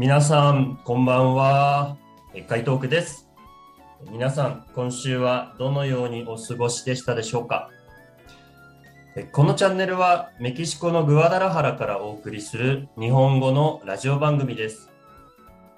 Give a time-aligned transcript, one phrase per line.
[0.00, 1.98] 皆さん、こんばんは。
[2.48, 3.28] 海トークです。
[4.10, 7.68] 皆さん、今週はどのようにお過ごしでしたでしょうか？
[9.32, 14.88] このチャンネルはメキシコのグアダラハラからお送りする日本語のラジオ番組です。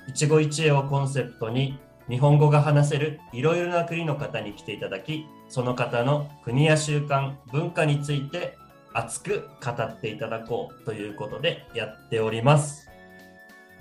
[0.06, 8.56] 一期一会をコンセプトに日本語が話せるいろいろな国の方に来ていただき、その方の国や習慣、文化について
[8.94, 12.88] 熱く語っていただこうということでやっております。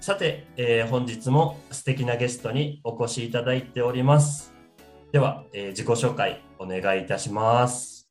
[0.01, 4.51] さて、えー、本日も素敵なゲストにお越しいただいております。
[5.11, 8.09] では、えー、自己紹介お願いいたします。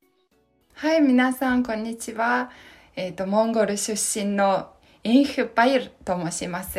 [0.75, 2.53] はい、皆さん、こんにちは。
[2.95, 4.71] えっ、ー、と、モンゴル出身の
[5.03, 6.79] インフバイルと申します。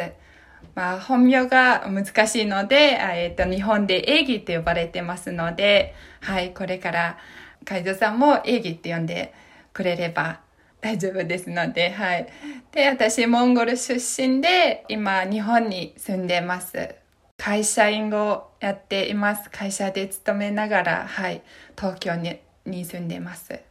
[0.76, 7.18] まあ、本名が難しいので、えっ、ー、と、日本でエギって呼ばれてますので、はい、これから
[7.66, 9.34] 海蔵さんもエギって呼んで
[9.74, 10.40] くれれば
[10.82, 12.28] 大丈夫ですので、はい。
[12.72, 16.96] で、私、モンゴル出身で、今、日本に住んでます。
[17.38, 19.50] 会社員をやっています。
[19.50, 21.42] 会社で勤めながら、はい、
[21.78, 23.71] 東京にに住んでます。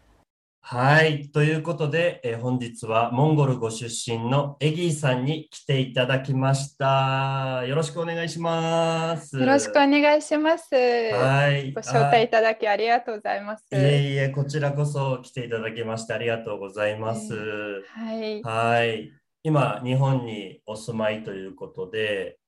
[0.62, 1.28] はい。
[1.30, 7.64] ということで、えー、本日はモンゴルご出身のエギーさんに来ていただきました。
[7.66, 9.36] よろしくお願いします。
[9.36, 10.72] よろしくお願いします。
[10.75, 11.72] はい。
[11.72, 13.64] ご招待いただきありがとうございます。
[13.72, 17.34] いえいえ、こちらこそ来ていただきましてありがとうございます。
[17.34, 18.42] はい。
[18.42, 19.12] はい。
[19.42, 22.38] 今、日本にお住まいということで、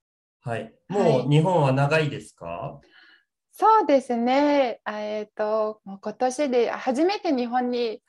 [0.43, 0.73] はい。
[0.89, 2.92] もう日本は長いですか、はい
[3.55, 4.81] そうですね。
[4.87, 8.03] えっ、ー、と、今年で初めて日本に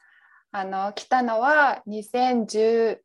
[0.52, 2.98] あの来たのは2011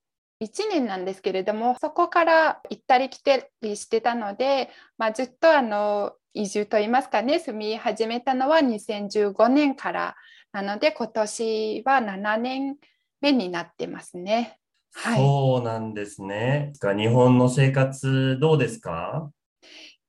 [0.70, 10.14] 年なんですけれども、そこから行ったり来たりしてたので、まあ、ずっとあの移住といいますかね、住み始めたのは2015年から
[10.52, 12.76] なので、今年は7年
[13.20, 14.58] 目になってますね。
[14.94, 16.72] はい、そうなんですね。
[16.80, 19.28] 日本の生活どうですか？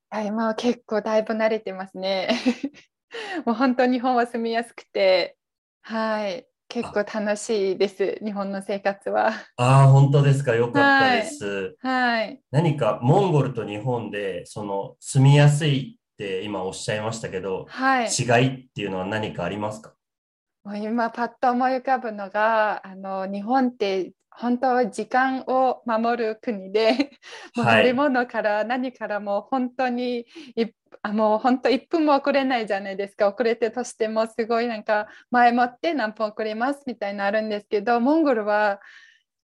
[0.09, 2.29] はい、まあ結構だいぶ慣れてますね。
[3.45, 5.37] もう本当日本は住みやすくて、
[5.81, 9.33] はい、結構楽しいです、日本の生活は。
[9.57, 11.75] ああ、本当ですか、よかったです。
[11.81, 12.41] はい。
[12.51, 19.93] 何かモンゴルと日本でその住みやすいって今おっしゃいましたけど、はい、違いっていうのは何かありますか？
[20.63, 27.11] もう今パッと思い浮かぶのがあの日本って本当は時間を守る国で、
[27.57, 30.25] もう乗り物から何からも本当に
[31.01, 33.27] あもう本当1分も遅れないじゃないですか。
[33.27, 38.79] 遅れてとしてもすごいなんか前もって何分遅れますみたいになるんですけどモンゴルは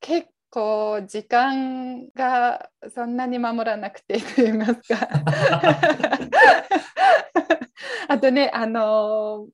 [0.00, 5.08] 結構時間がそんなに守らなくてと言いますか。
[8.08, 9.46] あとねあの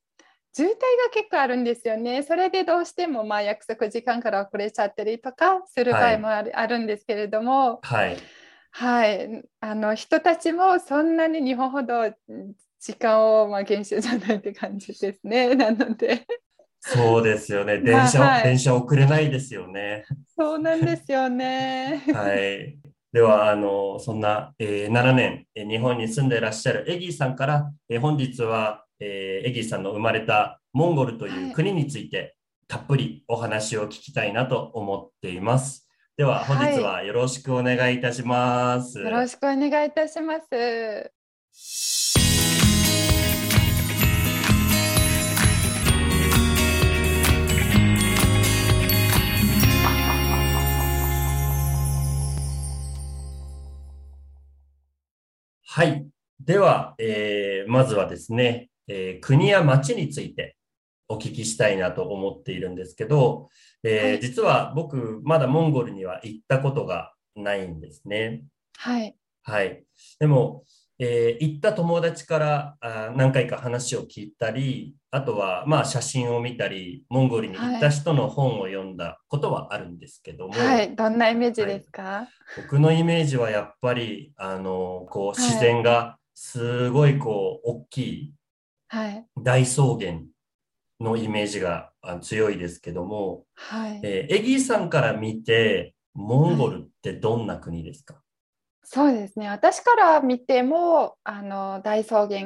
[0.59, 0.77] 渋滞が
[1.13, 2.25] 結構あるんですよね。
[2.25, 8.17] それでどうしてもまあ約束時間から遅れちゃったりとかする場合もあるはい、あるんですけれども、はい、
[8.73, 12.13] はい、あの人たちもそんなに日本ほど
[12.81, 15.55] 時間をまあ厳守じゃないって感じですね。
[15.55, 16.27] なので。
[16.81, 17.79] そうですよね。
[17.83, 20.07] 電車、はい、電車遅れないですよね。
[20.37, 22.03] そうなんですよね。
[22.13, 22.77] はい。
[23.13, 32.37] では、あの、そんな、えー、7年、え日本に住んでいらっしゃるエギーさんから、えー、本日は、えー、エギーさんの生まれたモンゴルという国について、
[32.67, 35.89] たっぷりお話を聞きたいなと思っています。
[36.17, 38.99] では本日はよろしくお願いいたします。
[38.99, 41.13] はい、よろしくお願いいたします。
[55.71, 56.09] はい。
[56.41, 60.57] では、えー、まずはですね、えー、国や町について
[61.09, 63.49] お聞きしたいなと思っているんですけど、
[63.83, 68.43] えーはい、実は僕、まだモンゴルには行ったことがないんですね。
[68.77, 69.15] はい。
[69.43, 69.85] はい。
[70.19, 70.65] でも、
[70.99, 80.55] えー、行った友達からあ何回か話を聞いたり、あとはまあ写真を見たり、モンゴルに行った人の本を読んだことはあるんですけども。
[80.55, 82.29] はい、どんなイメージですか、はい、
[82.63, 88.35] 僕のイメージはやっぱり、あの、こう自然がすごいこう大きい
[89.37, 90.21] 大草原
[91.01, 91.93] のイメージが
[92.23, 94.01] 強いですけども、はい。
[94.03, 98.23] えー、エギーさんから見てモンゴルってどんな国ですか、はい、
[98.83, 99.49] そうですね。
[99.49, 102.43] 私から見てもあの大草原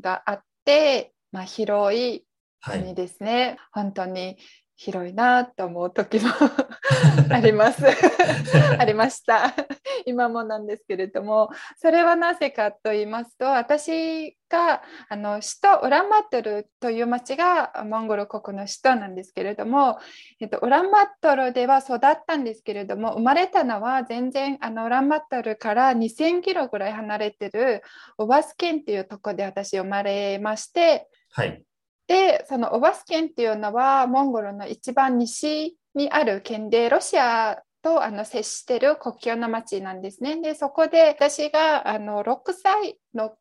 [0.00, 2.26] があって、まあ、広い
[2.62, 4.36] 国ですね、はい、本当に
[4.76, 6.30] 広いなと思う時も
[7.30, 7.84] あります。
[8.78, 9.54] ありました。
[10.06, 19.98] 今もなんですけれどもそれはなぜかと言いますと私があの首都ウランバートルという町がモンゴル国の首都なんですけれども、
[20.40, 27.82] えっと、ウランバートルでは育ったんですけれども生まれたのは全然あのウランバートルから2000キロぐらい離れてる
[28.18, 31.62] オバス県っていうところで私生まれまして、はい
[32.06, 40.40] で、そのオバス県っていうのはモンゴルの一番西にある県で、ロシアとあの接してる国境の町なんですね。
[40.40, 43.36] で、そこで私があの6歳の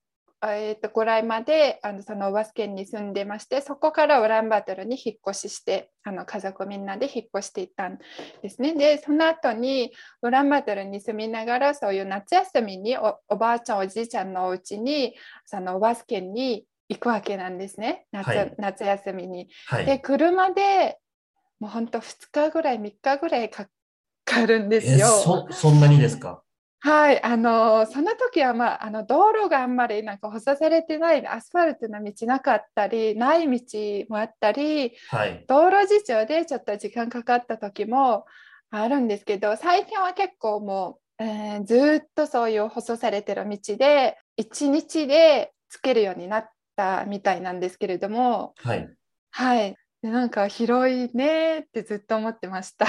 [0.46, 7.98] えー、とぐらいまであのそのオバス県に住んでましてそこからウランバトルに引っ越ししてあの家族みんなで引っ越していったん
[8.42, 8.74] ですね。
[8.76, 18.06] でその後にウランバトルに住みながらそういう夏休みにおおばあちゃんおじいちゃんのお家にそのオバス県に行くわけなんですね。
[18.12, 19.50] 夏はい、夏休みに。
[19.68, 21.00] はい、で車で
[21.60, 23.68] もうほんと2日ぐらい3日ぐらいか
[24.26, 25.08] かるんですよ。
[25.08, 26.44] そそんなにですか？
[26.86, 38.26] はい、あのその時は、まあ、あの道路があんまりなんか舗装されてないアスファルトの道なかったりない道もあったり、はい、道路事情でちょっと時間かかった時も
[38.70, 48.90] あるんですけど最近は結構もう、えー、ずっとそういう舗装されてる道で1日でつけるようになったみたいなんですけれども、はい。
[49.32, 49.76] はい。
[50.02, 52.86] でなんか広いねってずっと思ってました。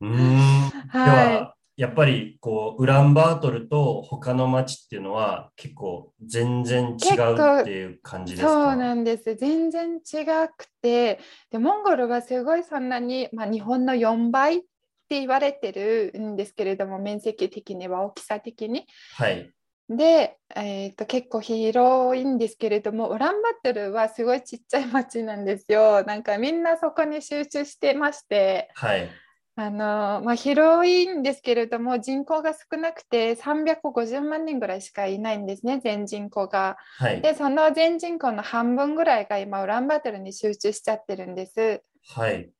[0.00, 0.10] うん。
[0.90, 1.58] はい。
[1.78, 8.52] やっぱりこうウランバートルと他の町っていうのは結構全然違うっていう感じですか？
[8.52, 10.24] そうなんです全然違
[10.56, 11.20] くて
[11.50, 14.60] でモンゴルはすごいそんなに、まあ、日本の4倍っ
[15.08, 18.84] て言われてるんですけれども面積的には大きさ的に。
[19.16, 19.48] はい、
[19.88, 26.04] で、えーと、結構広いんですけれどもウランバトルはすごいちっちゃい町なんですよ。
[26.04, 29.10] なんかみんなそこに集中してまして、はい。
[29.56, 36.76] あのまあ、広いんですけれども人口が少なくて350万人ぐらいしかいないんですね全人口が。
[36.98, 41.82] はい、でその全人口の半分ぐらいが今ウランバトルに集中しちゃってるんです。
[42.14, 42.50] はい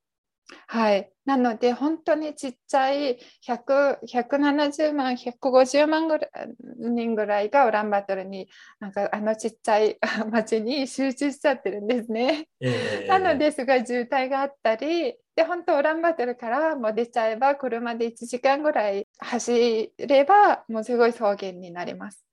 [0.67, 1.11] はい。
[1.25, 6.31] なので、本当にちっちゃい100 170万、150万ぐらい
[6.79, 8.49] 人ぐらいがウランバトルに、
[8.81, 9.99] なんかあのちっちゃい
[10.31, 12.49] 町に集中しちゃってるんですね。
[12.61, 22.25] えー、なので、すごい渋滞があったり、で、本当ウランバトルからもう出ちゃえば、車で1時間ぐらい走れば、もうすごい草原になります。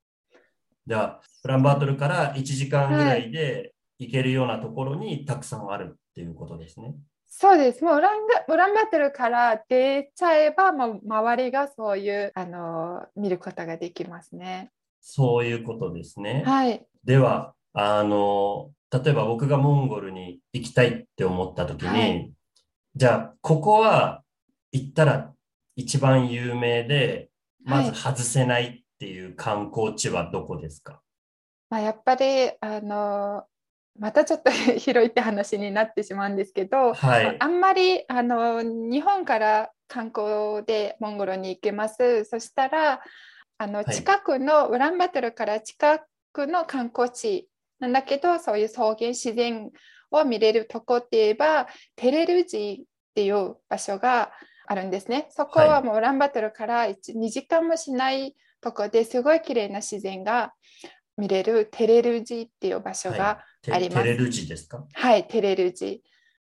[0.86, 6.94] じゃあ、ウランバトルから1時間ぐらいで行けるようなところにたくさんあるっていうことですね。
[7.28, 7.84] そうです。
[7.84, 14.70] もうウランウランバトルから出ちゃえば、もう周りがそういうあの見ることができますね。
[15.00, 16.42] そういうことですね。
[16.46, 16.86] はい。
[17.04, 22.32] では、あの、例えば僕がモンゴルに行きたいって思った時に、はい、
[22.94, 24.22] じゃあ、ここは
[24.72, 25.32] 行ったら
[25.76, 27.28] 一番有名で、
[27.64, 31.02] まず外せないっていう観光地はどこですか、はい、
[31.70, 33.44] まあ、やっぱり、あの、
[33.98, 42.24] またちょっと 広いって話になってしまうんですけど、はい、あんまりあの日本から観光でモンゴルに行けます。
[42.24, 43.00] そしたら
[43.58, 47.48] あの近くの、ウランバトルから近くの観光地
[47.78, 49.70] なんだけどそういう草原自然
[50.10, 54.32] を見れるとこって言えばテレルジっていう場所が
[54.66, 55.28] あるんですね。
[55.30, 60.52] そこはもうウランバトルから2時間もしないとこですごい綺麗な自然が
[61.16, 64.02] 見れるテレルジっていう場所があります。
[64.02, 64.84] テレルジですか？
[64.92, 66.02] はい、テレルジ。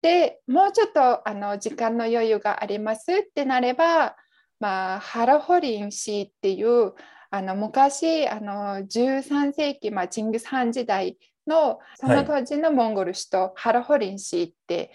[0.02, 4.16] でもうちょっとあの時間の余裕がありますってなれば、
[4.60, 6.94] まあ、ハラホリン市っていう
[7.32, 11.18] あの昔あの13世紀、まあ、チンギス・ハン時代
[11.48, 14.92] のその当時のモンゴル首都、はい、ハラホリン市って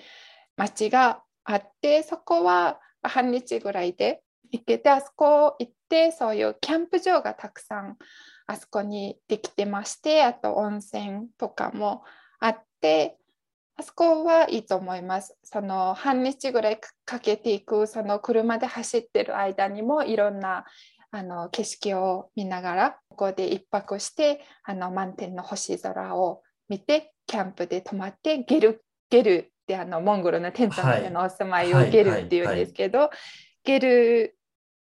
[0.57, 4.23] 町があってそこは半日ぐらいで
[4.53, 7.97] 行けてあそこ行ってそういうキャンプ場がたくさん
[8.51, 12.03] あそこにできてましてあと温泉とかも
[12.41, 13.17] あって
[13.77, 15.39] あそこはいいと思います。
[15.45, 20.65] その半日ぐらいかけていくその車で走ってる間にもいろんな
[21.13, 33.11] あの景色を見ながらここで1泊してあの満天の星空を見てキャンプで泊まってゲルゲルってあのモンゴルのテントののお住まいをゲルっていうんですけど、
[33.63, 34.37] ゲル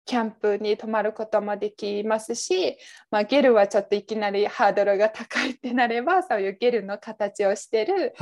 [0.05, 2.77] キャンプに泊まることもできますし、
[3.09, 8.13] まあ、ゲルはちょっといきなりハードルが高いってなればそういうゲルの形をしてる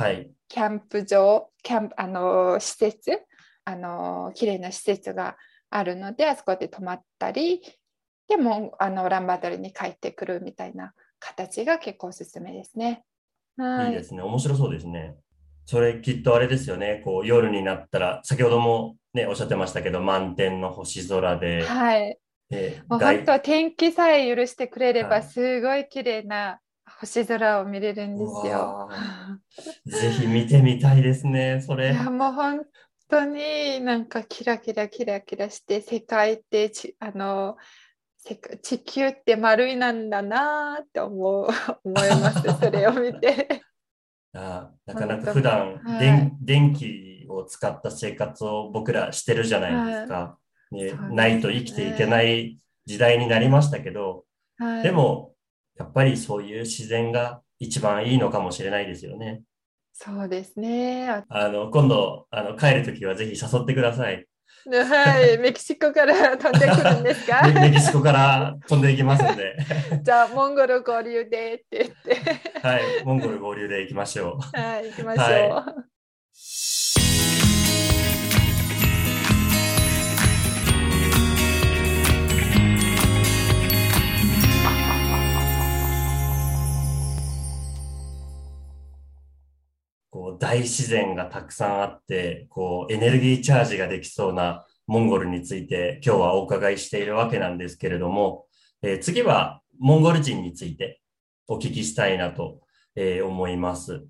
[0.48, 3.20] キャンプ場、キャンプあの施設
[3.64, 5.36] あの綺麗な施設が
[5.70, 7.62] あるのであそこで泊まったり
[8.28, 13.04] でもあのランバードルに帰ってくるみたいな形が結構おすすめですね。
[13.56, 15.16] はい、いいですね面白そうですね。
[15.64, 17.02] それきっとあれですよね。
[17.04, 22.18] こう夜になったら、先ほどもね、おっしゃってましたけど、満天の星空で、はい。
[22.50, 26.60] えもう外本当天気さえ許してくれればはいすごい綺麗な
[27.00, 28.58] 星空を見れるんですうよ。
[28.58, 28.90] わ
[29.86, 31.92] ぜひ見てみたいですね、それ。
[31.92, 32.62] いやもう本
[33.08, 37.56] 当になんかキラキラキラキラして世界ってちあの
[38.62, 41.48] 地球って丸いなんだなーって思う
[41.84, 43.62] 思いますそれを見て。
[44.34, 50.38] あなかなか普段、はい電電気を使った生活を僕らしてるじゃないですか。
[50.70, 54.24] ねそうですねないと生きていけない時代になりましたけど、
[54.58, 55.34] はいでも、
[55.76, 59.42] やっぱりそういう自然が一番いいのかもしれないですよね。
[59.92, 61.08] そうですね。
[61.08, 64.26] ああの、今度、あの、帰るときはぜひ誘ってください。
[64.70, 67.42] はい、 メキシコから飛んでくるんですか？
[67.48, 69.56] メメキシコから飛んでいきますんで、
[70.02, 74.56] じゃあ、モンゴル合流でって言って、はい、モンゴル合流で行きましょう。
[74.56, 75.26] はい、行きましょう。
[75.26, 75.74] は
[90.12, 98.44] こう大自然がたくさんあって、こうエネルギーチャージができそうなモンゴルについて今日はお伺いしているわけなんですけれども、
[98.82, 101.00] えー次はモンゴル人について
[101.48, 102.60] お聞きしたいなと、
[102.94, 104.04] えー思います。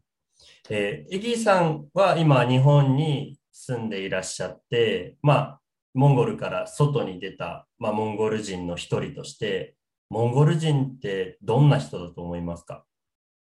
[0.70, 5.60] えー、エギーさんは今日本に住んでいらっしゃって、まあ、
[5.94, 9.76] モンゴルから外に出た、まあ、モンゴル人の一人として、
[10.10, 12.84] モンゴル人ってどんな人だと思いますか？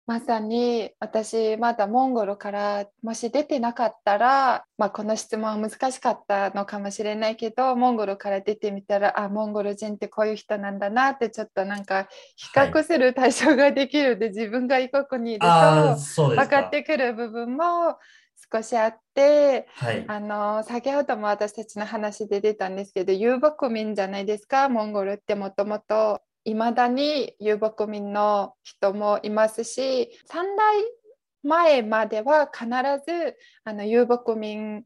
[0.08, 15.48] まさに私まだモンゴルからもし出てなかったら、まあ、この質問は難しかったのかもしれないけどモンゴルから出てみたらあモンゴル人ってこういう人なんだなってちょっとなんか比較する対象ができるで、自分が異国にいると。
[16.30, 17.98] 分かってくる部分も
[18.54, 20.06] 少しあってはい。
[20.08, 30.84] あの先ほども私たちの話で出たんですけど遊牧民じゃないですかモンゴルってもともといまだに遊牧民の人もいますし3代
[31.44, 32.68] 前までは必
[33.06, 34.84] ずあの遊牧民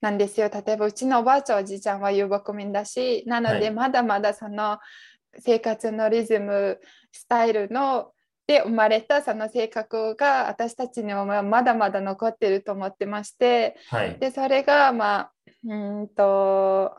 [0.00, 4.78] なんですよ例えばうちのおばあちゃんおじいちゃんは遊牧民だしなのはいでまだまだその
[5.38, 6.80] 生活のリズム
[7.12, 8.10] スタイルの
[8.46, 14.18] で生まれたその性格が私たちにはまだまだ残ってると思ってましてはい。
[14.18, 15.32] でそれがまあ
[15.64, 16.96] うーんと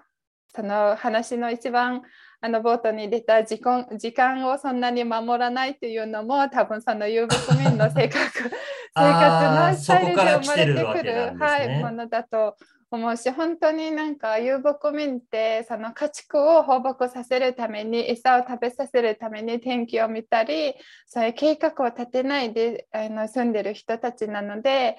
[0.55, 2.03] その話の一番
[2.45, 8.19] あの冒頭に出た時間時間をそんなに守らないというのも多分その遊牧民の性格
[8.93, 12.57] 生活のスタイルで生まれてくるねるはい、ものだと
[12.91, 20.75] 思うし本当になんか遊牧民ってその家畜を放牧させるために餌を食べさせるために天気を見たり
[21.07, 24.97] そういう計画を立てないであの住んでる人たちなので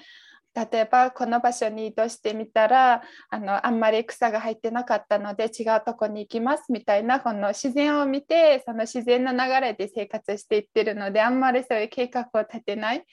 [0.55, 13.05] 例えばこの場所に移動してみたらあのあんまり草が入ってなかったので違うとこに行きますみたいなこの自然を見てその自然の流れで生活していってるのであんまりそういう計画を立てない。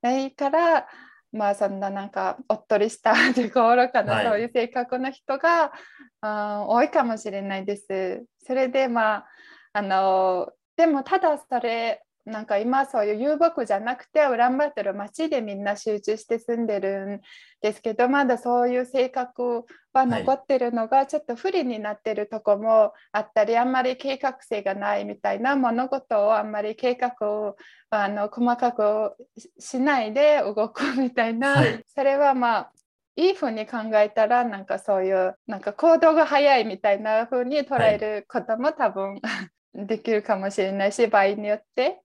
[0.00, 0.86] ないから
[1.32, 5.72] まあそんななんかおっとりした 自己愚かはないそういう性格の人が、
[6.20, 8.24] あー多いかもしれないです。
[8.46, 9.26] それでまあ
[9.72, 17.20] あのでもただそれなんか今そういう遊牧じゃなくてウランバートル町でみんな集中して住んでるん
[17.60, 27.56] ですけどまだそういう性格は残ってるのがちょっと不利になってるとこもあったりあんまり計画性がないみたいな物事をあんまり計画を
[27.90, 32.72] あの細かくししないで動くみたいな、はいそれはまあ
[33.18, 39.20] いいふうに考えたらなんかそういうなんか行動が早いみたいなふうに捉えることも多分、
[39.74, 42.00] できるかもしれないし場合によって。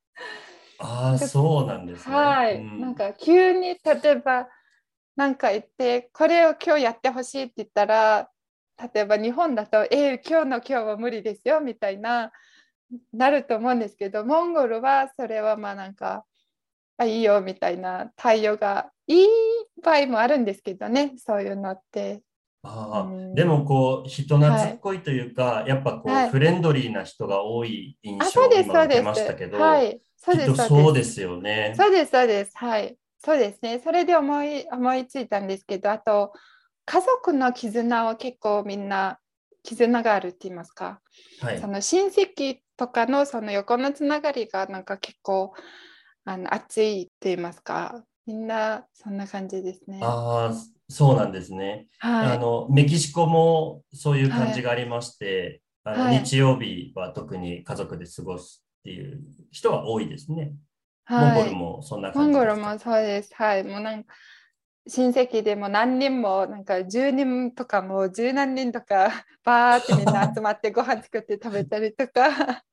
[0.79, 2.15] ああ、そうなんですね。
[2.15, 2.81] はい、うん。
[2.81, 4.47] なんか急に例えば
[5.15, 8.29] なんか言ってこれを今日やってほしいって言ったら
[8.93, 12.31] 例えば日本だと「えー、今日の今日は無理ですよ」みたいな
[13.11, 16.25] なると思うんですけどモンゴルはそれはまあなんか
[16.97, 19.27] 「あいいよ」みたいな対応がいい
[19.83, 22.23] 場合もあるんですけどねそういうのって。
[22.63, 23.35] ああうん。
[23.35, 26.29] でもこう人懐っこいというか、やっぱこう、はい。
[26.29, 29.51] フレンドリーな人が多い印あ象を受けましたけす。
[29.51, 31.73] ど、はい、そうですそうですよね。
[31.77, 32.51] そうです、そうです。
[32.55, 32.97] はい。
[33.19, 33.81] そうですね。
[33.83, 36.33] それで思い思いついたんですけど、あと、
[36.85, 39.19] 家族の絆を結構みんな、
[39.63, 41.01] 絆があるって言いますか。
[41.39, 45.53] はいその親戚とかのその横のつながりがなんか結構
[46.25, 48.03] あの熱いって言いますか。
[48.25, 49.99] みんなそんな感じですね。
[50.01, 50.53] ああ、
[50.89, 51.87] そうなんですね。
[51.99, 52.27] はい。
[52.27, 59.21] あの、メキシコもそういう感じがありまして、あのはい日曜日は特に家族で過ごすっていう
[59.51, 60.51] 人は多いですね。
[61.09, 62.91] モンはいゴルもそんなモンゴル感じですか？
[62.91, 63.33] もそうです。
[63.35, 63.63] はい。
[63.63, 64.13] もうなんか
[64.87, 72.63] 親戚でも何人もなんか10人とかもう十何人とか バーってみんな集まってご飯作って食べたりとか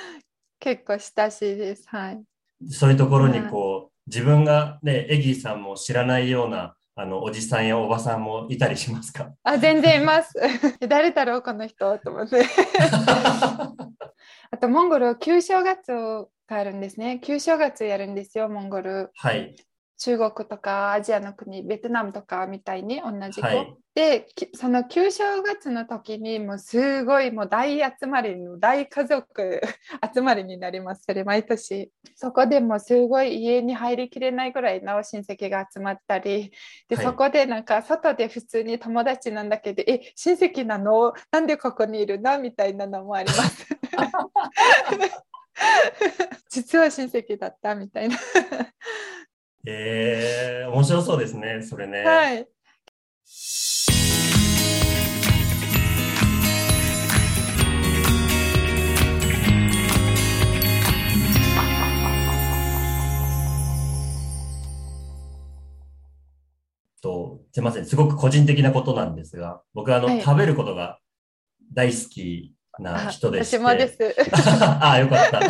[0.58, 1.86] 結構親しいです。
[1.88, 2.22] はい。
[2.70, 9.30] そういうところにこう、自分がね、エギーさんも知らないようなあのおじさんやおばさんもいたりしますか？
[9.44, 10.32] あ全然います。
[10.88, 12.44] 誰だろうこの人と思って。
[14.50, 17.20] あとモンゴル旧正月があるんですね。
[17.22, 19.10] 旧正月やるんですよ、モンゴル。
[19.14, 19.54] はい。
[19.98, 29.60] 中国とかアジアの国ベトナムとかみたいに同じ子、はい、でその旧正月の時にもうすごいもう大集まりの大家族
[30.14, 31.02] 集まりになります。
[31.04, 31.90] それ毎年。
[32.14, 36.52] そこでもすごい家に入りきれないぐらいの親戚が集まったり。
[36.88, 41.12] で、はい、そこでなんか外で普通に友達なんだけどえ親戚なの？
[41.32, 42.38] なんでここにいるの？
[42.38, 43.66] みたいなのもあります。
[46.50, 48.16] 実は親戚だったみたいな
[49.70, 52.02] えー、面白そうですね、それね。
[52.02, 52.48] はい。
[67.02, 70.98] とすみません、すごく個人的なことなんですが、僕はあの、はい、食べることが
[71.74, 73.58] 大好きな人でして。
[73.58, 74.16] 私もです。
[74.56, 75.40] ああ、よかった。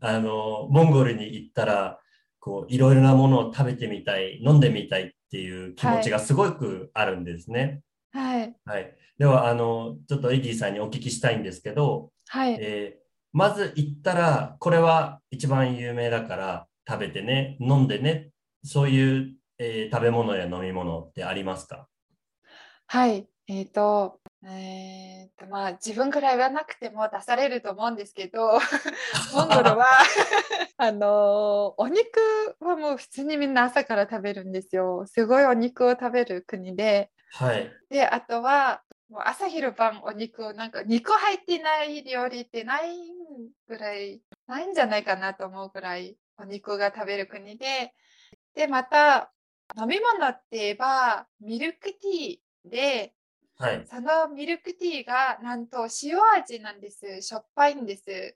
[0.08, 2.00] あの、モンゴルに行ったら、
[2.46, 7.80] こういろいろなものを食べてみたい飲んでみたいっていう気持ちがすごくあるんですね。
[8.12, 12.56] はい、はい、ではあのちょっとエディさんにお聞きしたいんですけど、はい。
[12.60, 18.30] えー、まず言ったらこれは一番有名だから食べてね飲んでね
[18.62, 21.88] そういう、えー、食べ物や飲み物ってありますか？
[22.86, 23.26] はい。
[23.48, 28.60] えっ、ー、とえーとまあ、自分から言わなくても出されると思うんですけど
[29.34, 29.86] モンゴルは
[30.76, 32.20] あのお肉
[32.60, 35.04] はもう普通にみんな朝から食べるんですよ。
[35.06, 42.94] すごいお肉を食べる国で、はい、であとはもう朝昼晩お肉をなんか肉入ってない料理ってない
[43.66, 47.94] ぐらいないんじゃないかなと思うぐらいお肉が食べる国で。
[48.54, 49.32] でまた
[49.76, 53.15] 飲み物って言えばミルクティーで
[53.58, 57.22] はい、そのミルクティーがなんと塩味なんです。
[57.22, 58.34] しょっぱいんです。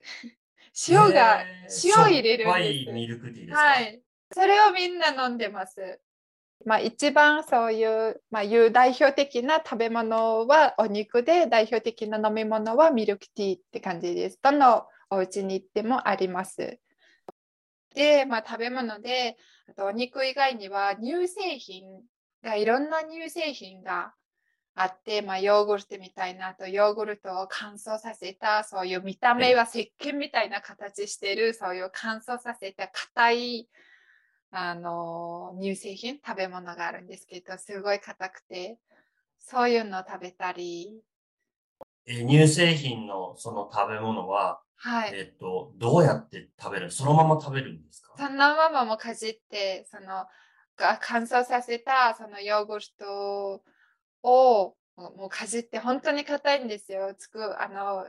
[0.88, 1.42] 塩が、
[1.84, 2.92] 塩入れるんです。
[2.92, 4.00] ミルクティーですはい。
[4.32, 6.00] それをみんな飲んでます。
[6.64, 14.38] まあ、一番そういう、まあ、いう代表的な食べ物はお肉で、代表的な飲み物はミルクティーって感じです。
[14.42, 16.78] どのお家に行ってもあります。
[17.94, 19.36] で、まあ、食べ物で、
[19.68, 21.84] あとお肉以外には乳製品
[22.42, 24.14] が、いろんな乳製品が
[24.76, 33.68] あって、まあ、ヨーグルトみたいなとヨーグルトを乾燥させたそういう見た目は石鹸みたいな形してるそういう乾燥させた硬い
[34.52, 38.78] あの乳製品食べ物があるんですけどすごい硬くて
[39.38, 41.02] そういうのを食べたり。
[42.06, 46.90] え乳製品のその食べ物は、はい、えっとどうやって食べる？
[46.90, 48.14] そのまま食べるんですか？
[48.16, 50.26] そのままもかじってその
[50.76, 53.62] 乾燥させたそのヨーグルト
[54.22, 57.14] をもうかじって本当に硬いんですよ。
[57.16, 58.06] つくあの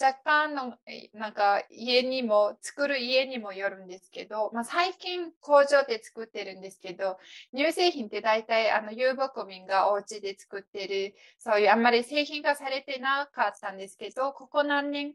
[0.00, 0.74] 若干の
[1.12, 7.18] なんか家にも作る家にもよるんですけど、まあ、最近工場で作ってるんですけど
[7.54, 15.12] 乳製品って大体あの遊牧民がお家で作ってるそういうあんまり製品化されてなかったんですけどここ何年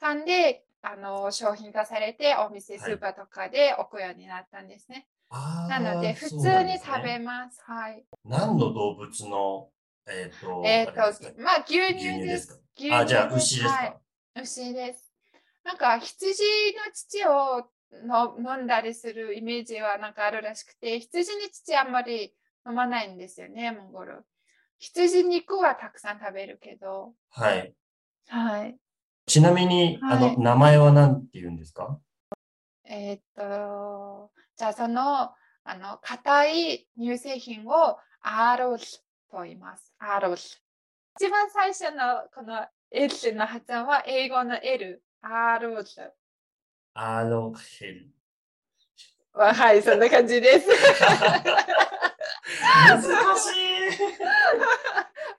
[0.00, 5.06] 間であの商品化されてお店スーパーとかで置くようになったんですね。
[5.32, 7.62] はい、なので普通に食べます。
[7.64, 8.04] はい。
[8.24, 9.68] 何の動物の
[10.06, 12.60] えっ、ー、と、えっ、ー、と、まあ牛乳です。
[12.76, 13.96] 牛乳あ、じゃあ牛ですか、はい、
[14.42, 15.12] 牛です。
[15.64, 16.42] なんか羊
[16.74, 17.66] の乳を
[18.06, 22.34] の飲んだりするイメージはなんかあるらしくて、羊に乳あんまり
[22.66, 24.24] 飲まないんですよね、モンゴル。
[24.78, 27.12] 羊肉はたくさん食べるけど。
[27.30, 27.74] はい。
[28.28, 28.76] はい。
[29.26, 31.98] ちなみに、はい、あの、名前は何て言うんですか？
[32.84, 35.30] えー、っと、じゃあその、
[35.64, 39.92] あの、硬い乳製品をアーロスと言います。
[39.98, 40.62] アーロス。
[41.16, 45.02] 一番最初のこの L の発音は英語の L。
[45.22, 46.00] アーロス。
[46.94, 48.08] アーロヘル。
[49.34, 50.68] はい、そんな感じです。
[52.86, 53.98] 難しい。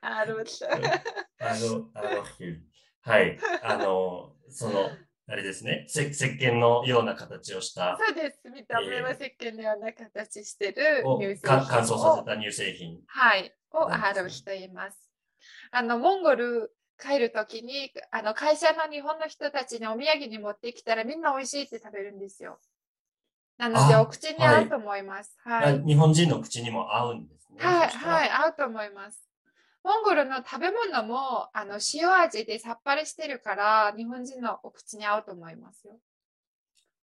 [0.00, 0.66] アロス。
[0.66, 2.62] あの、アロヘル。
[3.02, 3.38] はい。
[3.62, 4.90] あの、その、
[5.26, 7.98] あれですね、石鹸のような形をした。
[7.98, 8.50] そうです。
[8.50, 11.66] 見た目は石鹸のような形してる乳製品。
[11.66, 12.98] 乾燥させた乳製品。
[13.06, 13.54] はい。
[13.72, 15.10] をアーロシと言います。
[15.70, 22.58] あの、モンゴル帰るときに、あの、会社の日本の人たちにお土産に持ってきたらみんな美味しいって食べるんですよ。
[23.56, 25.36] なので、あお口に合うと思います。
[25.42, 25.84] はい。
[25.84, 27.64] 日本人の口にも合うんですね。
[27.64, 29.33] はい、はい、合うと思います。
[29.84, 35.98] モンゴルの食べ物もあの塩味でさっぱりしてるから、日本人のお口に合うと思いますよ。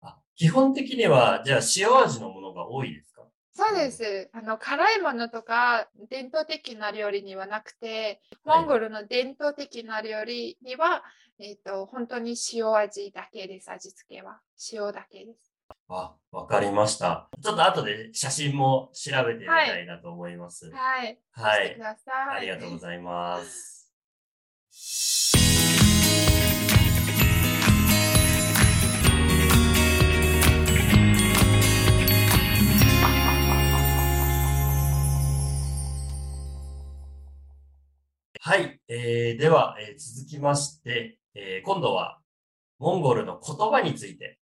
[0.01, 3.23] あ基本的には、じゃあ塩味のものが多いですか？
[3.53, 4.31] そうです。
[4.33, 11.03] あの辛いものとか伝統的な料理にはなくて、モンゴルの伝統的な料理には、
[11.41, 14.41] えっ、と、本当に塩味だけです、味付けは。
[14.73, 15.48] 塩だけです。
[15.89, 17.31] あ、わかりました。
[17.43, 20.71] ちょっと後で写真も調べてみたいなと思います。
[20.71, 21.19] はい。
[21.33, 21.67] はい。
[21.67, 22.37] してください。
[22.37, 23.95] ありがとうございます。
[38.41, 42.21] はい、えーでは、えー続きまして、えー今度は
[42.79, 44.38] モンゴルの言葉について、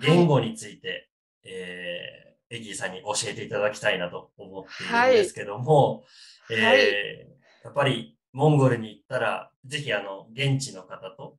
[0.00, 1.08] 言語について、
[1.44, 6.04] えーエギーさんに教えていただきたいなと思っているんですけども、
[6.48, 11.38] はいえーやっぱりモンゴルに行ったら、ぜひあの、現地の方と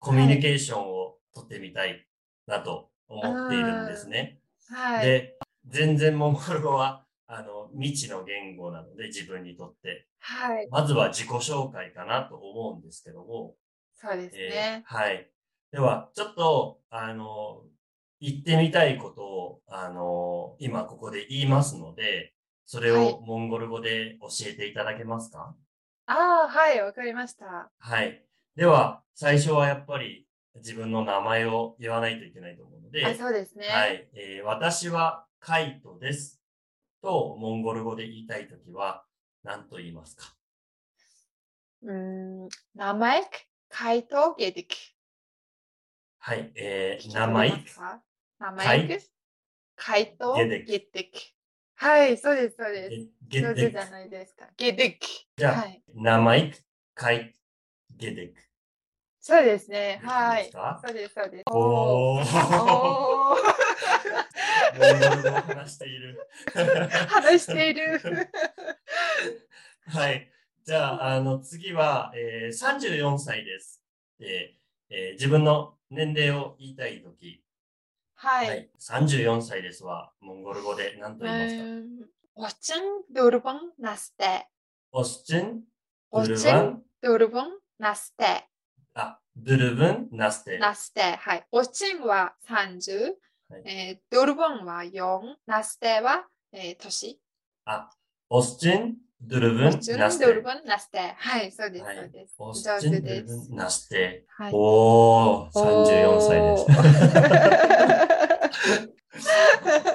[0.00, 2.04] コミュニケーションを取ってみたい
[2.46, 4.40] なと思っているんですね。
[4.68, 5.06] はい。
[5.06, 10.68] で、全然モンゴル語は、あの、未知の言語なので自分にとって、はい。
[10.70, 13.54] まずは自己紹介かなと思うんですけども、
[13.94, 14.84] そうですえね。
[14.88, 15.30] ーはい。
[15.70, 17.62] では、ちょっと、あの、
[18.20, 22.34] 言ってみたいことを、あの、今ここで言いますので、
[22.66, 25.54] それはいをモンゴル語で教えていただけますか？
[26.06, 26.12] あ
[26.44, 27.70] あ、はい、わかりました。
[27.78, 28.24] はい。
[28.56, 33.66] では、最初はやっぱり自分の名前を言わないといけないと思うので、あ、そうですね。
[33.68, 34.08] はい。
[34.14, 36.40] えー私はカイトです。
[37.02, 39.04] と、モンゴル語で言いたいときは、
[39.42, 40.34] 何と言いますか？
[41.82, 41.92] うー
[42.46, 43.22] ん、名前？
[43.70, 44.34] カイト？
[44.34, 44.74] ゲディク。
[46.18, 46.52] はい。
[46.56, 47.64] えー、名前
[48.40, 49.00] 名前
[49.76, 51.18] カイトゲディクゲディク。
[51.74, 52.90] はい、そうです、そうです。
[53.28, 53.90] ゲゲ上手じゃ。
[53.90, 54.46] ないですか。
[54.56, 55.06] ゲディク。
[55.36, 55.82] じゃあ、はい。
[55.94, 56.52] 名前？
[56.94, 57.34] カイ
[57.98, 58.40] ゲデク。
[59.20, 60.00] そうですね。
[60.02, 60.58] はいそ
[60.90, 61.42] うです、そうです。
[61.50, 62.22] おー。
[62.22, 63.60] おー
[64.78, 66.28] モンゴル語を話している。
[67.08, 68.00] 話している。
[69.86, 70.30] はい。
[70.64, 73.82] じゃあ、あの、次は、えー、34歳です。
[74.18, 74.56] で、
[74.88, 77.44] えー自分の年齢を言いたいとき、
[78.22, 78.48] はい。
[78.48, 80.12] はい、34歳ですわ。
[80.20, 84.46] モンゴル語で何と言いますか、オチンドルボンナステ。
[84.92, 85.62] 我真
[86.12, 86.82] ドルボン？
[87.00, 87.46] ドルボン
[87.78, 88.46] ナステ。
[88.92, 90.58] あ、ドルボンナステ。
[90.58, 91.16] ナステ。
[91.16, 91.46] はい。
[91.50, 93.14] 我真は30、
[93.48, 97.18] はい、えー、ドルボンは4、ナステは、えー、年。
[97.64, 97.88] あ、
[98.28, 100.26] 我真ドルブンナステ。
[100.26, 101.14] ドルブンなして。
[101.16, 102.34] はい、そうです、はい、そうです。
[102.38, 103.08] オスドルブ
[103.52, 104.24] ンナステ。
[104.28, 106.64] はい、おー、34歳です。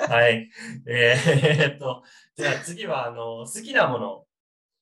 [0.12, 0.50] はい。
[0.88, 2.04] えー、っと、
[2.36, 4.28] じゃあ次は、あの、好きなもの。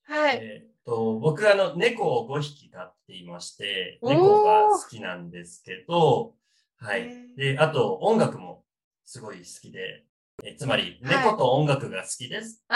[0.04, 0.40] はい。
[0.42, 6.34] えー、っと、僕、あの、猫を5匹飼っていまして、猫が好きなんですけど、
[6.78, 7.34] はい。
[7.38, 8.66] で、あと、音楽も
[9.06, 10.04] すごい好きで、
[10.44, 11.28] えーつまり、はい。
[11.28, 12.64] 猫と音楽が好きです。
[12.68, 12.76] あ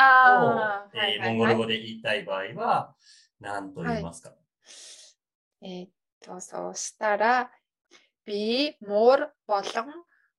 [0.87, 2.95] あ、と、えーモンゴル語で言いたい場合は、
[3.39, 4.33] 何と言いますか、
[5.61, 7.51] えーっと、そうしたら、
[8.25, 9.63] ビモールボロン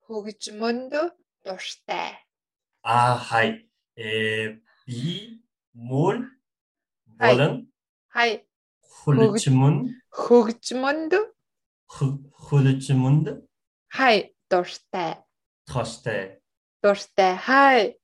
[0.07, 1.11] フグチムンド
[1.43, 2.25] として、
[2.81, 3.67] ああ、はい。
[3.95, 5.41] えー、ビ、
[5.73, 6.21] モル、
[7.17, 7.37] ボはい。
[7.37, 7.65] ルン、
[8.09, 8.45] はい、
[9.03, 11.17] フルチムン、フグチムンド
[11.87, 13.37] フフルチムンド
[13.89, 15.17] はい、として、
[15.65, 16.38] として、
[16.81, 17.97] として、はい、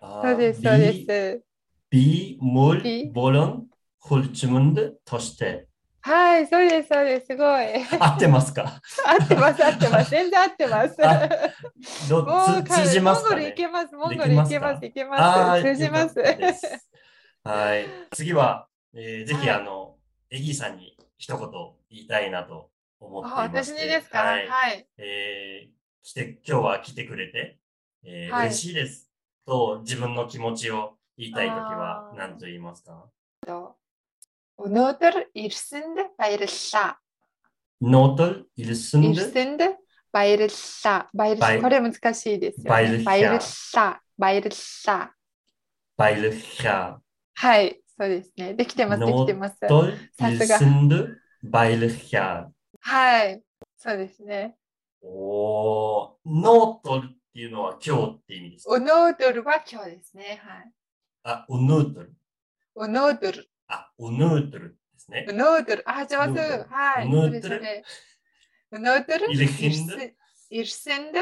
[0.00, 0.92] あそうです、そうで
[1.38, 1.44] す。
[1.90, 3.66] ビ、モルビ、ボルン、
[4.06, 5.68] フルチムンドとして。
[6.00, 7.66] はい、そうです、そうです、すごい。
[7.98, 8.80] 合ってますか？
[9.06, 10.96] 合ってます、合ってます、 全然合ってます。
[11.06, 11.28] あ
[12.10, 14.50] どもうつ通じますかモンゴルいねけます、モンでゴルいきますか？
[14.50, 15.62] けます、いけあます。
[15.66, 16.20] ー通じます。
[17.44, 17.86] はい。
[18.12, 19.96] 次は、えーぜひ、はいあの、
[20.30, 21.48] エギーさんに一言
[21.90, 23.42] 言いたいなと思っていあま。
[23.42, 24.18] 私にですか？
[24.18, 24.38] はは
[24.70, 24.86] いい。
[24.98, 25.74] えー
[26.06, 27.58] 来て、今日は来てくれて、
[28.03, 29.09] えーはい嬉しいです。
[29.45, 33.05] と、自分の気持ちを言いたいときはあー何と言いますか
[34.57, 36.97] 오늘들 일신드 바이르샤.
[37.81, 39.77] ノートル、イルスンド、 일신드
[40.11, 41.07] 바이르샤.
[41.17, 41.45] 바이르샤.
[41.45, 42.69] 바이- これ難しいですよね。
[42.69, 43.97] バイルシャバイルシャ。
[44.17, 45.09] バイルシャ。
[45.95, 46.97] バイルヒャー、
[47.35, 48.53] はい、そうですね。
[48.53, 49.59] できてます、できてます。
[49.67, 51.07] トル、イルさすがスンド、
[51.43, 52.49] バイルヒャー。
[52.81, 53.41] はい、
[53.77, 54.57] そうですね。
[55.01, 60.40] おー、ノートル っていうのは今日って意味ですか Өнөөдөр は今日ですね。
[60.40, 60.70] はい。
[61.24, 62.14] あ、Өнөөдөр。
[62.76, 63.50] Өнөөдөр。
[63.66, 65.26] あ、Өнөөдөр ですね。
[65.28, 65.82] Өнөөдөр。
[65.84, 66.40] あ、上手。
[66.40, 67.08] はい。
[67.08, 67.84] Өнөөдөр それそれ
[68.70, 69.94] Өнөөдөр。Ирсэнд
[70.50, 71.18] ирсэнд。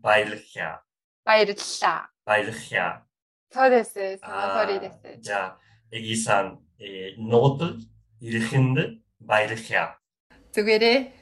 [0.00, 0.78] Баярлалаа。
[1.24, 2.04] Баярлалаа。
[2.24, 3.00] Баярлалаа。
[3.50, 3.92] そうです。
[4.22, 5.20] そのあ通りでーす。
[5.20, 5.58] じゃあ、
[5.90, 7.74] エギさん、Өнөөдөр
[8.20, 8.82] ирсэнд
[9.22, 9.94] баярлалаа。
[10.52, 11.12] Зүгээр？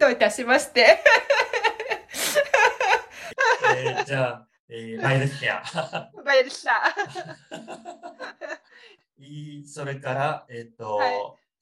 [0.00, 0.98] どういたしまして。
[3.76, 6.72] えーじゃあ、えー、баярлалаа。Баярлалаа。
[9.22, 11.10] いいそれから、えっ、と、はい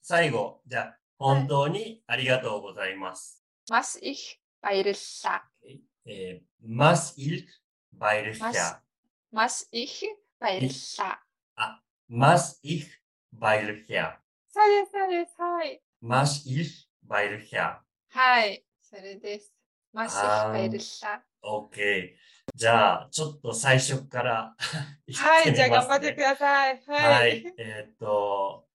[0.01, 3.43] 最後、じゃあ、本当にありがとうございます。
[3.69, 5.41] Маш их баярлалаа。
[6.05, 7.45] えー、Маш их
[7.91, 8.79] баярлалаа
[9.31, 11.17] Маш их баярлалаа。
[12.07, 12.87] Маш их
[13.33, 14.15] баярлалаа。
[14.47, 15.35] そうです、そうです。
[15.41, 15.81] はい。
[16.01, 16.65] Маш их
[17.03, 17.88] баярлалаа。
[18.09, 18.63] はい。
[18.81, 19.53] それです。
[19.93, 21.19] Маш их、あー баярлалаа。
[21.43, 22.15] OK。
[22.55, 24.55] じゃあ、ちょっと最初から
[25.05, 25.53] 言 はい。
[25.53, 26.81] じゃあ頑張ってください。
[26.87, 26.93] は。
[26.95, 27.53] はいい。
[27.57, 28.67] えっ、と、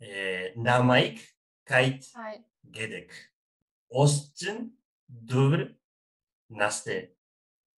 [0.00, 1.20] えー、ナマイク、
[1.64, 2.44] カイト、はい。
[2.64, 3.14] ゲデク。
[3.90, 4.70] オスチン、
[5.08, 5.80] ドゥブル、
[6.50, 7.14] ナステ。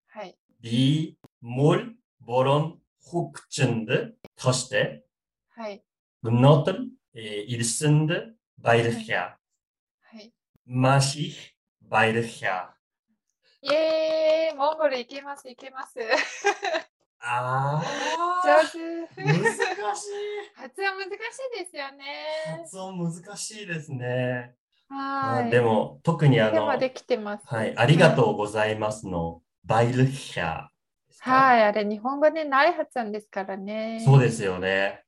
[0.08, 0.36] はい。
[0.62, 2.78] Die mul boron
[3.10, 5.02] hukchunde toste
[5.48, 5.82] はい。
[6.22, 9.39] gnotel e ilsende bailchia はい。
[9.39, 9.39] mashich bailchia イ
[13.68, 15.98] エーイモンゴル行けます、行けます。
[17.18, 17.82] あ
[18.44, 19.24] 上ー手。
[19.24, 19.60] 難しい
[20.54, 21.14] 発音難し
[21.58, 22.62] いですよね。
[22.62, 24.54] 発音難しいですね、
[24.88, 25.48] はい。
[25.48, 27.42] あでも特にあのでもできてます。
[27.48, 30.68] はいありがとうございますのバイルヒャ
[31.08, 34.00] ですかはい、あれ日本語でない発音ですからね。
[34.04, 35.02] そうですよね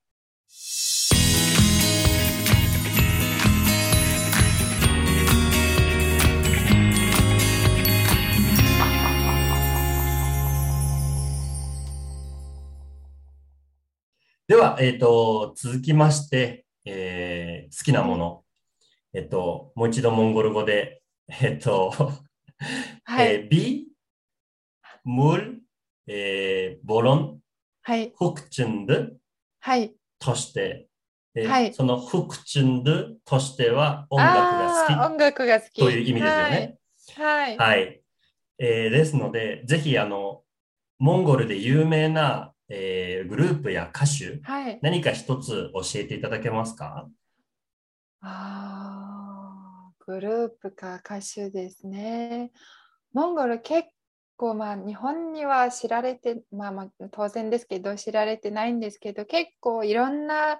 [14.62, 18.44] は、えっ、と、続きまして、えー好きなもの。
[19.14, 21.90] えっと、もう一度モンゴル語で、えっと、
[23.05, 23.88] はい、えービ、
[25.05, 25.62] ムル、
[26.07, 27.38] えーボロン、
[27.83, 28.94] はい、フクチュンド
[29.61, 29.94] はい。
[30.18, 30.88] として、
[31.35, 35.72] えーはいそのフクチュンドとしては音楽が好あー音楽が好き。
[35.72, 36.77] きという意味ですよね。
[37.16, 37.57] はい。
[37.59, 37.77] はい。
[37.77, 38.03] はい。
[38.59, 40.42] えーですので、ぜひ、あの、
[40.98, 44.79] モンゴルで有名な、えーグループや歌手、はい。
[44.83, 47.09] 何か一つ教えていただけますか？
[48.20, 52.51] あーグループか歌手ですね。
[53.12, 53.88] モンゴル結
[54.37, 60.59] 構まあ日本には知られて、まあまあ当然ですけど知られてないんですけど結構いろんな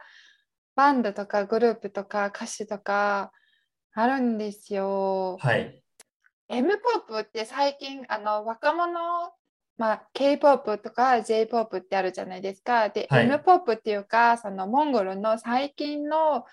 [0.75, 3.33] バンドとかグループとか歌手とか
[3.95, 5.39] あるんですよ。
[5.41, 5.83] はい。
[6.49, 9.33] M-POP って最近あの若者、
[9.83, 12.91] まあ、K-POP とか J-POP ってあるじゃないですか。
[12.91, 16.45] で、はい M-POP っていうかそのモンゴルの最近の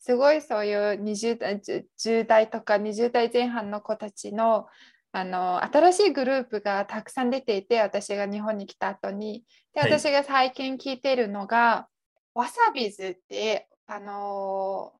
[0.00, 4.68] すごいそういう20代 10, 10代とか20代前半の子たちの
[5.12, 11.88] あの新しいグループがたくさん出ていて私が日本に来た後にではい私が最近聞いているのが、
[12.32, 14.94] わさびずってあの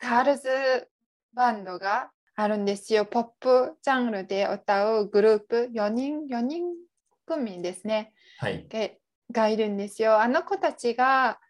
[0.00, 0.48] ガールズ
[1.34, 3.04] バンドがあるんですよ。
[3.04, 6.64] ポップジャンルで歌うグループ4人、4人
[7.26, 8.12] 組ですね。
[8.38, 8.66] はい。
[8.68, 9.00] で
[9.32, 10.20] がいるんですよ。
[10.20, 11.40] あの子たちが、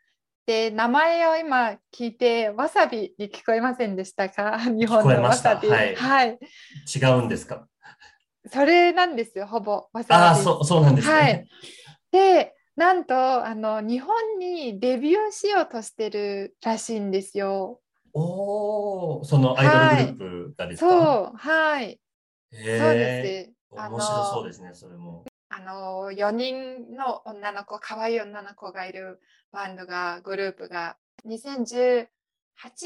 [0.46, 4.58] で、名前を今聞いて、わさびに聞こえませんでしたか？
[4.58, 5.68] 日本のわさび。
[5.68, 6.38] はいはい。
[6.94, 7.66] 違うんですか？
[8.52, 9.88] それなんですよ、ほぼ。
[9.92, 10.14] わさび。
[10.14, 11.14] ああ、そう、そうなんですね。
[11.14, 11.48] はい。
[12.12, 17.80] で、なんと、あの、日本にデビューしようとしてるらしいんですよ。
[18.12, 22.00] おお、そのアイドルグループがですか、そう、はい。
[22.52, 23.54] へそうえです。
[23.72, 25.24] 面白そうですね、それも。
[25.56, 29.20] あの4人の女の子、可愛い女の子がいる
[29.52, 32.06] バンドが、グループが、2018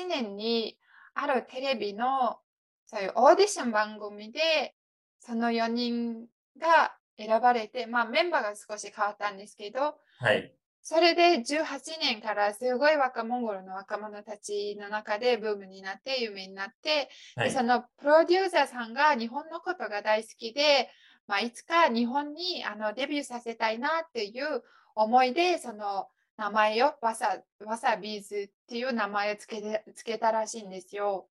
[0.07, 0.77] 年に
[1.15, 2.39] あるテレビの
[2.87, 4.75] そういうオーディション番組で、
[5.21, 6.27] その4人
[6.59, 10.53] が選ばれて、まあメンバーが少し変わったんですけど、はい。
[10.83, 11.65] それで18
[12.01, 17.49] 年からすごい若モンゴルの若者たちの中でブームになって有名になって、はい。
[17.49, 20.91] でそのプロデューサーさんが日本のことが大好きで、
[21.29, 24.63] まあ、いつか日本にあのデビューさせたいなっていう
[24.97, 31.29] 思いでその名前をわさわさビーズっていう名前をつけてつけたらしいんですよ。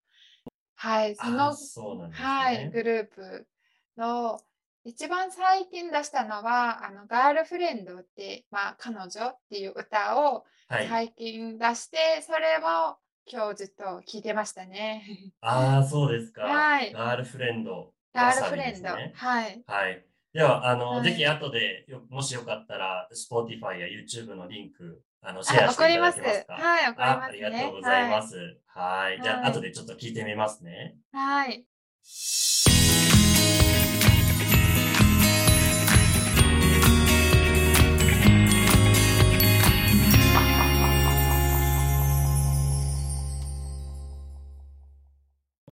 [0.76, 2.28] はい、そあのそうなんですね。
[2.28, 3.48] はい、グループ
[3.98, 4.40] の
[4.86, 10.90] 一番最近出したのはあのガールフレンドって、まあ、彼女っていう歌をはい。
[10.90, 15.32] 最近出して、それを今日ずっと聞いてましたね。
[15.40, 16.44] ああ、そうですか。
[16.44, 17.94] はいガールフレンド。
[18.14, 18.96] ガールフレンド。
[18.96, 19.64] ねはい。
[19.68, 20.06] はい。
[20.34, 26.02] では、あの、はいぜひ後でよ、もしよかったら、Spotify や YouTube のリンク、あの、シェあ、アしていた。
[26.02, 26.54] だけますか？
[26.54, 27.38] はい、わかりああますね。
[27.38, 28.36] りがとうございます。
[28.68, 29.20] はい。
[29.22, 30.96] じゃあ、はい後でちょっと聞いてみますね。
[31.12, 31.48] はい。
[31.48, 31.66] はい。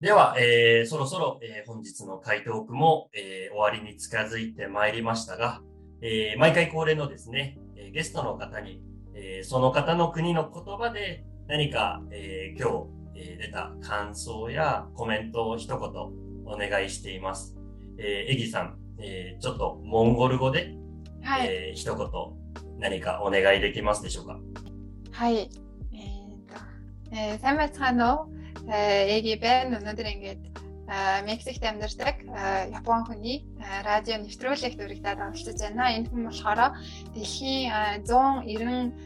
[0.01, 5.61] では、えー、そろそろ、えー、本日の回答句も、えー、終わりに近づいてまいりましたが、
[6.01, 8.81] えー、毎回恒例のですね、えー、ゲストの方に、
[9.17, 15.79] えー、その方の国の言葉で何か、えー、今日、えー、出た感想やコメントを一言
[16.47, 17.57] お願いしています。
[17.99, 20.77] えー、エギさん、えー、ちょっとモンゴル語で、
[21.25, 24.39] はい、えー、一言何かお願いできますでしょうか？
[25.11, 25.39] はい。
[25.39, 25.51] えー、っ
[26.47, 28.29] と、えー、サマツハの
[29.39, 29.79] байна.
[29.79, 30.43] Өнөөдөр ингээд
[31.29, 32.25] Мексикт амьдардаг
[32.73, 33.45] Япон хүний
[33.85, 35.93] радио нэвтрүүлэгт үргэлжлээд оролцож байна.
[35.93, 36.73] Энэ хүн болохоор
[37.13, 38.97] дэлхийн 197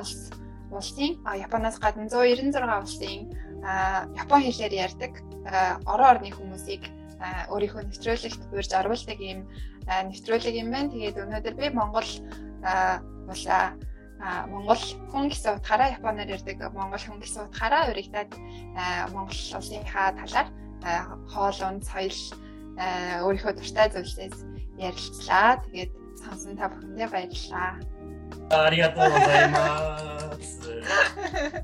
[0.00, 0.32] улс
[0.72, 3.20] улсын Японоос гадна 196 улсын
[4.16, 5.12] Япон хэлээр ярьдаг
[5.84, 6.88] орон орны хүмүүсийг
[7.52, 9.44] өөрийнхөө нэвтрүүлэгт бүрж оруулдаг ийм
[9.84, 10.92] нэвтрүүлэг юм байна.
[10.92, 12.08] Тэгээд өнөөдөр би Монгол
[13.28, 13.76] улаа
[14.23, 18.31] Монгол хүн гэсэн утгаараа Японоор ярьдаг Монгол хүн гэсэн утгаараа уригдаад
[19.15, 20.47] Монгол улсынхаа талаар
[21.31, 22.19] хоол унд соёл
[22.79, 24.37] өөрийнхөө дуртай зүйлсээс
[24.79, 25.59] ярилцлаа.
[25.67, 27.79] Тэгээд сонсон та бүхэндээ баярлалаа.
[28.51, 30.61] ありがとうございます。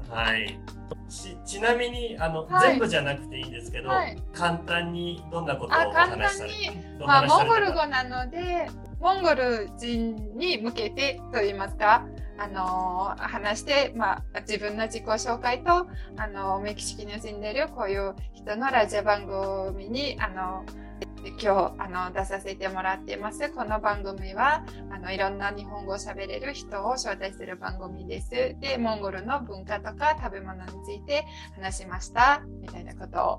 [0.09, 0.59] はい。
[1.07, 8.67] ちちなみにあの、はい、全部じゃなくていいんですけど、はい、簡単にどんなことをお話したまあ、モンゴル語なので
[8.99, 12.05] モンゴル人に向けてと言いますか
[12.40, 20.64] あの話して、まあ、自分の自己紹介とあのメキシコに住んでるこういう人のラジオ番組にあの
[21.22, 23.50] 今日あの出させてもらっています。
[23.50, 28.30] この番組はあのいろんな日本語を喋れる人を招待する番組です。
[28.30, 31.26] で、モンゴルの文化とか食べ物について
[31.56, 32.42] 話しました。
[32.62, 33.38] みたいなことを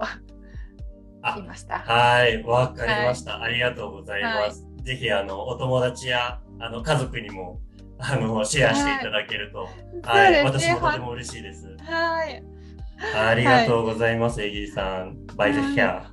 [1.35, 1.79] 言いました。
[1.79, 4.63] はい、わかりました、はい、ありがとうございます。
[4.63, 7.59] はい、ぜひあのお友達やあの家族にも
[8.01, 9.67] あのシェアしていただけると、
[10.03, 11.67] はい、はい、私もとても嬉しいです。
[11.83, 12.43] はい。
[13.15, 15.25] ありがとうございます、エギーさん。
[15.35, 16.11] バイャー。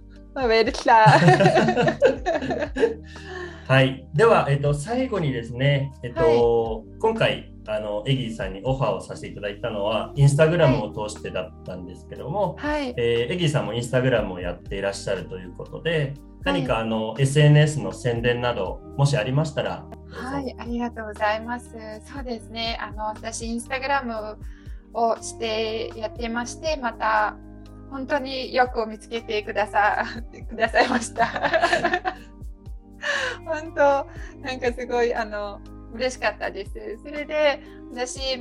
[3.69, 4.09] はい。
[4.15, 19.85] では、えっと、最後にですね、えっと、はい、今回、あの、エギーさんにオファーをさせていただいたのは、インスタグラムを通してだったんですけども、はい、えー、エギーさんもインスタグラムをやっていらっしゃるということで、何かあの、はい、SNS の宣伝など、もしありましたら。
[20.11, 21.71] はい、ありがとうございます。
[22.07, 22.79] そうですね。
[22.81, 24.39] あの、私、インスタグラム
[24.93, 27.37] をしてやってまして、また、
[27.91, 30.05] 本当によく見つけてくださ
[30.49, 31.27] くださいました。
[33.45, 34.07] 本当
[34.41, 35.61] なんかすごいあの
[35.95, 36.99] 嬉しかったです。
[37.03, 38.37] それで私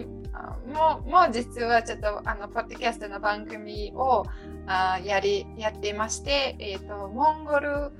[0.67, 4.25] ももう実はちょっとあのポッドキャストの番組を
[4.65, 7.91] あやりやってまして、えっ、ー、とモンゴル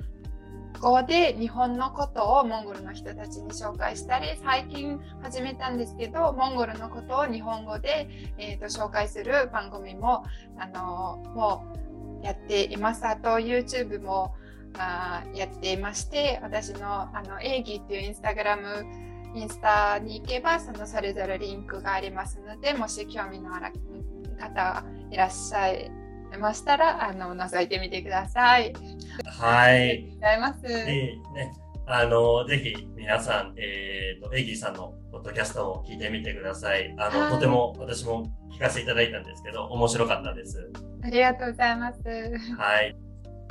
[0.80, 10.24] 語で日本のことをモンゴルの人たちに紹介したり最近始めたんですけどモンゴルのことを日本語で、えーと、紹介する番組も
[10.58, 11.66] あのも
[12.22, 13.06] うやっています。
[13.06, 14.36] あと YouTube も
[14.78, 18.86] あやっていまして私のあのエイギっていうインスタグラム
[19.36, 23.74] インスタに行けばそのそれぞれリンクがありますのでもし興味のある
[24.40, 25.92] 方いらっしゃい
[26.38, 28.74] ましたらあの覗いてみてください。
[29.26, 30.10] はい。
[30.16, 30.62] ございます。
[30.64, 31.20] ね、
[31.86, 36.94] あのぜひ皆さん、えっ、ー、とエギーさんのポッドキャストを聞いてみてください。
[36.98, 40.70] あの、はい、とても私も聞かせていただいたんですけど面白かったです。
[41.04, 42.00] ありがとうございます。
[42.58, 42.96] はい。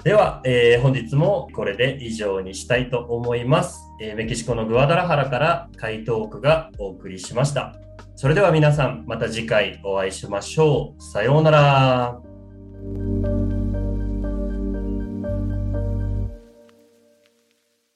[0.04, 3.80] では、えー、本日もこれで以上にしたいと思います。
[4.00, 7.74] えー、メキシコのグアダラハラから回答区がお送りしました。
[8.14, 11.02] それでは皆さん、また次回お会いしましょう。
[11.02, 12.36] さようなら。
[12.94, 13.45] Thank you.